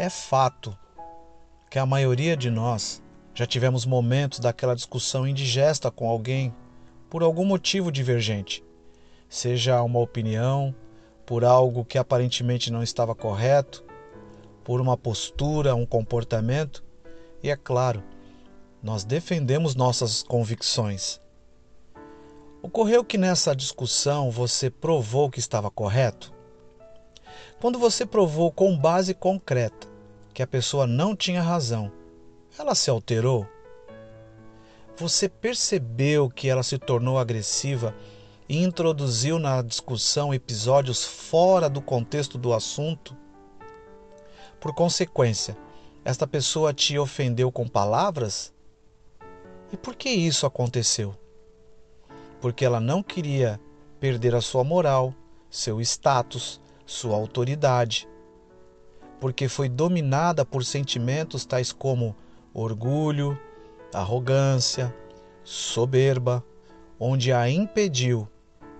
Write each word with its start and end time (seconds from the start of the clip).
É 0.00 0.08
fato 0.08 0.78
que 1.68 1.76
a 1.76 1.84
maioria 1.84 2.36
de 2.36 2.52
nós 2.52 3.02
já 3.34 3.44
tivemos 3.44 3.84
momentos 3.84 4.38
daquela 4.38 4.76
discussão 4.76 5.26
indigesta 5.26 5.90
com 5.90 6.08
alguém 6.08 6.54
por 7.10 7.20
algum 7.20 7.44
motivo 7.44 7.90
divergente, 7.90 8.62
seja 9.28 9.82
uma 9.82 9.98
opinião, 9.98 10.72
por 11.26 11.44
algo 11.44 11.84
que 11.84 11.98
aparentemente 11.98 12.70
não 12.70 12.80
estava 12.80 13.12
correto, 13.12 13.84
por 14.62 14.80
uma 14.80 14.96
postura, 14.96 15.74
um 15.74 15.84
comportamento, 15.84 16.84
e 17.42 17.50
é 17.50 17.56
claro, 17.56 18.00
nós 18.80 19.02
defendemos 19.02 19.74
nossas 19.74 20.22
convicções. 20.22 21.20
Ocorreu 22.62 23.02
que 23.04 23.18
nessa 23.18 23.52
discussão 23.52 24.30
você 24.30 24.70
provou 24.70 25.28
que 25.28 25.40
estava 25.40 25.68
correto? 25.72 26.32
Quando 27.60 27.80
você 27.80 28.06
provou 28.06 28.52
com 28.52 28.78
base 28.78 29.12
concreta 29.12 29.87
que 30.38 30.42
a 30.44 30.46
pessoa 30.46 30.86
não 30.86 31.16
tinha 31.16 31.42
razão, 31.42 31.90
ela 32.56 32.72
se 32.72 32.88
alterou? 32.88 33.44
Você 34.96 35.28
percebeu 35.28 36.30
que 36.30 36.48
ela 36.48 36.62
se 36.62 36.78
tornou 36.78 37.18
agressiva 37.18 37.92
e 38.48 38.62
introduziu 38.62 39.40
na 39.40 39.60
discussão 39.62 40.32
episódios 40.32 41.04
fora 41.04 41.68
do 41.68 41.82
contexto 41.82 42.38
do 42.38 42.54
assunto? 42.54 43.16
Por 44.60 44.72
consequência, 44.72 45.58
esta 46.04 46.24
pessoa 46.24 46.72
te 46.72 46.96
ofendeu 46.96 47.50
com 47.50 47.66
palavras? 47.66 48.54
E 49.72 49.76
por 49.76 49.96
que 49.96 50.08
isso 50.08 50.46
aconteceu? 50.46 51.16
Porque 52.40 52.64
ela 52.64 52.78
não 52.78 53.02
queria 53.02 53.60
perder 53.98 54.36
a 54.36 54.40
sua 54.40 54.62
moral, 54.62 55.12
seu 55.50 55.80
status, 55.80 56.60
sua 56.86 57.16
autoridade. 57.16 58.08
Porque 59.20 59.48
foi 59.48 59.68
dominada 59.68 60.44
por 60.44 60.64
sentimentos 60.64 61.44
tais 61.44 61.72
como 61.72 62.14
orgulho, 62.54 63.38
arrogância, 63.92 64.94
soberba, 65.42 66.44
onde 66.98 67.32
a 67.32 67.48
impediu 67.48 68.28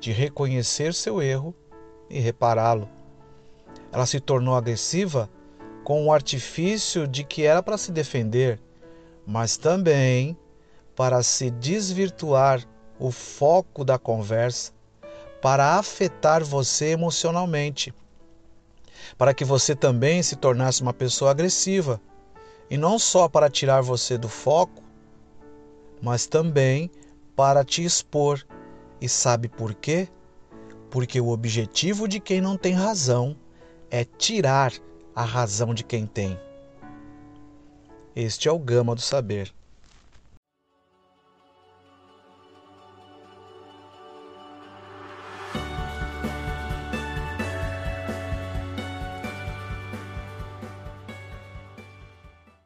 de 0.00 0.12
reconhecer 0.12 0.94
seu 0.94 1.20
erro 1.20 1.54
e 2.08 2.18
repará-lo. 2.18 2.88
Ela 3.92 4.06
se 4.06 4.20
tornou 4.20 4.54
agressiva 4.54 5.28
com 5.84 6.06
o 6.06 6.12
artifício 6.12 7.06
de 7.06 7.24
que 7.24 7.44
era 7.44 7.62
para 7.62 7.76
se 7.76 7.92
defender, 7.92 8.60
mas 9.26 9.56
também 9.56 10.36
para 10.96 11.22
se 11.22 11.50
desvirtuar 11.50 12.62
o 12.98 13.10
foco 13.10 13.84
da 13.84 13.98
conversa, 13.98 14.72
para 15.42 15.78
afetar 15.78 16.42
você 16.42 16.86
emocionalmente, 16.86 17.92
para 19.16 19.34
que 19.34 19.44
você 19.44 19.74
também 19.74 20.22
se 20.22 20.36
tornasse 20.36 20.82
uma 20.82 20.92
pessoa 20.92 21.30
agressiva, 21.30 22.00
e 22.70 22.76
não 22.76 22.98
só 22.98 23.28
para 23.28 23.50
tirar 23.50 23.80
você 23.80 24.16
do 24.16 24.28
foco, 24.28 24.82
mas 26.00 26.26
também 26.26 26.90
para 27.36 27.64
te 27.64 27.84
expor 27.84 28.44
e 29.00 29.08
sabe 29.08 29.48
por 29.48 29.74
quê? 29.74 30.08
Porque 30.90 31.20
o 31.20 31.28
objetivo 31.28 32.06
de 32.06 32.20
quem 32.20 32.40
não 32.40 32.56
tem 32.56 32.72
razão 32.72 33.36
é 33.90 34.04
tirar 34.04 34.72
a 35.14 35.24
razão 35.24 35.74
de 35.74 35.84
quem 35.84 36.06
tem. 36.06 36.38
Este 38.14 38.48
é 38.48 38.52
o 38.52 38.58
Gama 38.58 38.94
do 38.94 39.00
Saber. 39.00 39.52